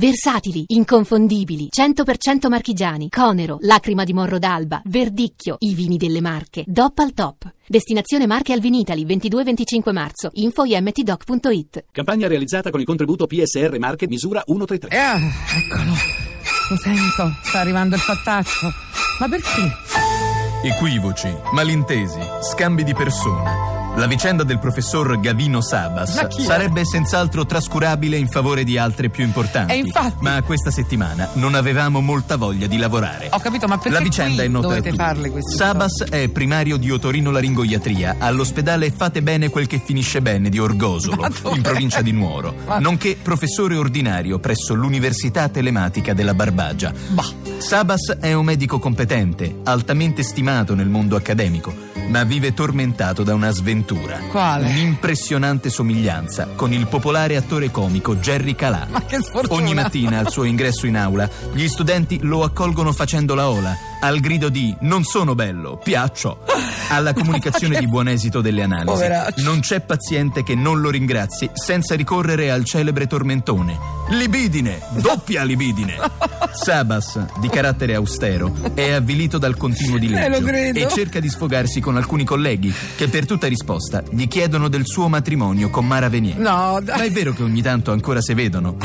Versatili, 0.00 0.64
inconfondibili, 0.68 1.68
100% 1.68 2.48
marchigiani, 2.48 3.10
Conero, 3.10 3.58
Lacrima 3.60 4.02
di 4.02 4.14
Morro 4.14 4.38
d'Alba, 4.38 4.80
Verdicchio, 4.86 5.56
i 5.58 5.74
vini 5.74 5.98
delle 5.98 6.22
Marche, 6.22 6.64
DOP 6.66 7.00
al 7.00 7.12
top. 7.12 7.52
Destinazione 7.66 8.26
Marche 8.26 8.54
al 8.54 8.60
Vinitali, 8.60 9.04
22-25 9.04 9.92
marzo. 9.92 10.30
Info 10.32 10.64
imtdoc.it. 10.64 11.84
Campagna 11.92 12.28
realizzata 12.28 12.70
con 12.70 12.80
il 12.80 12.86
contributo 12.86 13.26
PSR 13.26 13.78
Marche 13.78 14.08
misura 14.08 14.42
133. 14.46 14.96
Ah, 14.96 15.18
eccolo. 15.18 15.90
Lo 16.70 16.76
sento, 16.78 17.36
sta 17.42 17.60
arrivando 17.60 17.94
il 17.94 18.00
fattaccio. 18.00 18.72
Ma 19.18 19.28
perché? 19.28 19.70
Equivoci, 20.62 21.28
malintesi, 21.52 22.20
scambi 22.40 22.84
di 22.84 22.94
persona. 22.94 23.79
La 23.96 24.06
vicenda 24.06 24.44
del 24.44 24.58
professor 24.58 25.20
Gavino 25.20 25.60
Sabas 25.60 26.26
sarebbe 26.38 26.84
senz'altro 26.84 27.44
trascurabile 27.44 28.16
in 28.16 28.28
favore 28.28 28.64
di 28.64 28.78
altre 28.78 29.10
più 29.10 29.24
importanti. 29.24 29.76
Infatti. 29.76 30.22
Ma 30.22 30.40
questa 30.42 30.70
settimana 30.70 31.28
non 31.34 31.54
avevamo 31.54 32.00
molta 32.00 32.36
voglia 32.36 32.66
di 32.66 32.78
lavorare. 32.78 33.28
Ho 33.30 33.38
capito, 33.40 33.66
ma 33.66 33.76
perché 33.76 33.98
La 33.98 34.00
vicenda 34.00 34.42
è 34.42 34.48
nota 34.48 34.76
a 34.76 34.80
tutti. 34.80 34.96
Sabas 35.54 36.04
è 36.08 36.28
primario 36.28 36.78
di 36.78 36.90
otorinolaringoiatria 36.90 38.16
all'ospedale 38.18 38.90
Fate 38.90 39.22
Bene 39.22 39.50
Quel 39.50 39.66
Che 39.66 39.82
Finisce 39.84 40.22
Bene 40.22 40.48
di 40.48 40.58
Orgosolo, 40.58 41.26
in 41.54 41.60
provincia 41.60 42.00
di 42.00 42.12
Nuoro, 42.12 42.54
Ma- 42.66 42.78
nonché 42.78 43.18
professore 43.20 43.76
ordinario 43.76 44.38
presso 44.38 44.72
l'Università 44.72 45.48
Telematica 45.48 46.14
della 46.14 46.34
Barbagia. 46.34 46.92
Bah. 47.08 47.28
Sabas 47.58 48.16
è 48.18 48.32
un 48.32 48.46
medico 48.46 48.78
competente, 48.78 49.60
altamente 49.64 50.22
stimato 50.22 50.74
nel 50.74 50.88
mondo 50.88 51.16
accademico, 51.16 51.88
ma 52.10 52.24
vive 52.24 52.52
tormentato 52.52 53.22
da 53.22 53.34
una 53.34 53.50
sventura. 53.50 54.18
Quale? 54.28 54.68
Un'impressionante 54.68 55.70
somiglianza 55.70 56.48
con 56.54 56.72
il 56.72 56.86
popolare 56.86 57.36
attore 57.36 57.70
comico 57.70 58.16
Jerry 58.16 58.54
Calà. 58.54 58.86
Ma 58.90 59.04
che 59.04 59.22
sfortuna. 59.22 59.60
Ogni 59.60 59.74
mattina 59.74 60.18
al 60.18 60.30
suo 60.30 60.44
ingresso 60.44 60.86
in 60.86 60.96
aula, 60.96 61.28
gli 61.52 61.66
studenti 61.68 62.18
lo 62.22 62.42
accolgono 62.42 62.92
facendo 62.92 63.34
la 63.34 63.48
ola, 63.48 63.76
al 64.00 64.20
grido 64.20 64.48
di 64.48 64.74
non 64.80 65.04
sono 65.04 65.34
bello, 65.34 65.78
piaccio. 65.82 66.44
Alla 66.88 67.12
comunicazione 67.12 67.78
di 67.78 67.86
buon 67.86 68.08
esito 68.08 68.40
delle 68.40 68.62
analisi. 68.62 68.86
Poveraccio. 68.86 69.42
Non 69.42 69.60
c'è 69.60 69.80
paziente 69.80 70.42
che 70.42 70.54
non 70.54 70.80
lo 70.80 70.90
ringrazi 70.90 71.48
senza 71.52 71.94
ricorrere 71.94 72.50
al 72.50 72.64
celebre 72.64 73.06
tormentone. 73.06 73.78
Libidine, 74.10 74.80
doppia 74.96 75.44
libidine. 75.44 75.96
Sabas, 76.52 77.18
di 77.38 77.48
carattere 77.48 77.94
austero, 77.94 78.52
è 78.74 78.90
avvilito 78.90 79.38
dal 79.38 79.56
continuo 79.56 79.96
Eh, 79.96 80.00
dileggio 80.00 80.42
credo. 80.44 80.78
e 80.78 80.88
cerca 80.88 81.20
di 81.20 81.28
sfogarsi 81.28 81.80
con 81.80 81.96
alcuni 81.96 82.24
colleghi 82.24 82.74
che 82.96 83.08
per 83.08 83.24
tutta 83.26 83.46
risposta 83.46 84.02
gli 84.10 84.26
chiedono 84.26 84.68
del 84.68 84.82
suo 84.84 85.08
matrimonio 85.08 85.70
con 85.70 85.86
Mara 85.86 86.08
Venier. 86.08 86.38
No, 86.38 86.72
Ma 86.72 86.80
dai. 86.80 87.06
è 87.08 87.10
vero 87.12 87.32
che 87.32 87.42
ogni 87.44 87.62
tanto 87.62 87.92
ancora 87.92 88.20
si 88.20 88.34
vedono? 88.34 88.76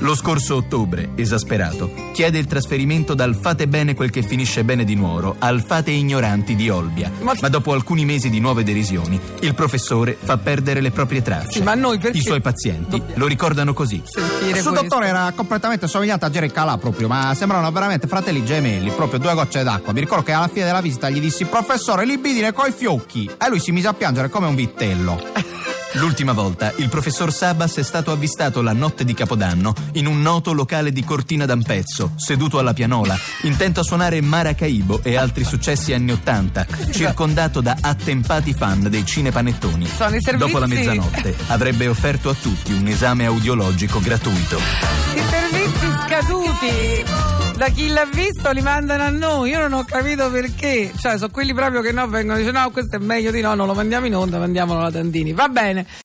Lo 0.00 0.14
scorso 0.14 0.56
ottobre, 0.56 1.10
esasperato, 1.14 1.90
chiede 2.12 2.38
il 2.38 2.46
trasferimento 2.46 3.14
dal 3.14 3.34
Fate 3.34 3.66
bene 3.66 3.94
quel 3.94 4.10
che 4.10 4.22
finisce 4.22 4.62
bene 4.62 4.84
di 4.84 4.94
Nuoro 4.94 5.36
al 5.38 5.62
Fate 5.64 5.90
ignoranti 5.90 6.54
di 6.54 6.68
Olbia. 6.68 7.10
Ma- 7.22 7.32
Ma, 7.40 7.48
dopo 7.48 7.72
alcuni 7.72 8.04
mesi 8.04 8.28
di 8.28 8.38
nuove 8.38 8.62
derisioni, 8.62 9.18
il 9.40 9.54
professore 9.54 10.16
fa 10.20 10.36
perdere 10.36 10.80
le 10.80 10.90
proprie 10.90 11.22
tracce. 11.22 11.52
Sì, 11.58 11.62
ma 11.62 11.74
noi 11.74 11.98
perché 11.98 12.18
I 12.18 12.22
suoi 12.22 12.40
pazienti 12.40 12.90
dobbiamo 12.98 13.14
lo 13.16 13.26
ricordano 13.26 13.72
così. 13.72 14.02
Il 14.46 14.56
suo 14.58 14.70
dottore 14.72 15.06
era 15.06 15.32
completamente 15.34 15.88
somigliante 15.88 16.26
a 16.26 16.30
Jerry 16.30 16.50
Calà 16.50 16.76
proprio, 16.76 17.08
ma 17.08 17.34
sembravano 17.34 17.70
veramente 17.72 18.06
fratelli 18.06 18.44
gemelli, 18.44 18.90
proprio 18.90 19.18
due 19.18 19.34
gocce 19.34 19.62
d'acqua. 19.62 19.92
Mi 19.92 20.00
ricordo 20.00 20.24
che 20.24 20.32
alla 20.32 20.48
fine 20.48 20.66
della 20.66 20.80
visita 20.82 21.08
gli 21.08 21.20
dissi, 21.20 21.44
professore, 21.46 22.04
libidine 22.04 22.52
coi 22.52 22.70
fiocchi. 22.72 23.30
E 23.42 23.48
lui 23.48 23.60
si 23.60 23.72
mise 23.72 23.88
a 23.88 23.94
piangere 23.94 24.28
come 24.28 24.46
un 24.46 24.54
vittello. 24.54 25.20
L'ultima 25.96 26.32
volta 26.32 26.72
il 26.76 26.88
professor 26.90 27.32
Sabas 27.32 27.76
è 27.76 27.82
stato 27.82 28.12
avvistato 28.12 28.60
la 28.60 28.74
notte 28.74 29.04
di 29.04 29.14
Capodanno 29.14 29.74
in 29.92 30.06
un 30.06 30.20
noto 30.20 30.52
locale 30.52 30.92
di 30.92 31.02
Cortina 31.02 31.46
d'Ampezzo, 31.46 32.12
seduto 32.16 32.58
alla 32.58 32.74
pianola, 32.74 33.16
intento 33.42 33.80
a 33.80 33.82
suonare 33.82 34.20
Maracaibo 34.20 35.00
e 35.02 35.16
altri 35.16 35.44
successi 35.44 35.94
anni 35.94 36.12
Ottanta, 36.12 36.66
circondato 36.90 37.62
da 37.62 37.78
attempati 37.80 38.52
fan 38.52 38.88
dei 38.90 39.06
cinepanettoni. 39.06 39.86
Sono 39.86 40.16
i 40.16 40.20
servizi- 40.20 40.52
Dopo 40.52 40.58
la 40.58 40.66
mezzanotte 40.66 41.34
avrebbe 41.46 41.88
offerto 41.88 42.28
a 42.28 42.34
tutti 42.34 42.72
un 42.72 42.86
esame 42.88 43.24
audiologico 43.24 43.98
gratuito. 44.00 44.58
I 44.58 45.22
servizi 45.30 45.86
scaduti. 46.06 47.35
Da 47.56 47.68
chi 47.70 47.88
l'ha 47.88 48.04
visto 48.04 48.50
li 48.50 48.60
mandano 48.60 49.02
a 49.02 49.08
noi, 49.08 49.48
io 49.48 49.60
non 49.60 49.72
ho 49.72 49.84
capito 49.84 50.30
perché. 50.30 50.92
Cioè, 50.94 51.16
sono 51.16 51.30
quelli 51.30 51.54
proprio 51.54 51.80
che 51.80 51.90
no, 51.90 52.06
vengono 52.06 52.38
e 52.38 52.42
dicono 52.42 52.60
no, 52.60 52.70
questo 52.70 52.96
è 52.96 52.98
meglio 52.98 53.30
di 53.30 53.40
no, 53.40 53.54
non 53.54 53.66
lo 53.66 53.72
mandiamo 53.72 54.04
in 54.04 54.14
onda, 54.14 54.38
mandiamolo 54.38 54.80
alla 54.80 54.90
Tandini. 54.90 55.32
Va 55.32 55.48
bene. 55.48 55.86